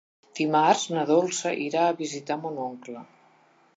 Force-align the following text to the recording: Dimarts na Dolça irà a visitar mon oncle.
Dimarts 0.37 0.85
na 0.95 1.03
Dolça 1.11 1.51
irà 1.67 1.85
a 1.91 1.99
visitar 2.03 2.39
mon 2.47 2.59
oncle. 2.65 3.05